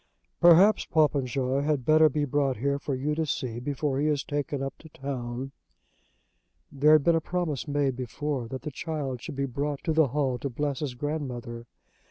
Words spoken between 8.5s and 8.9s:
the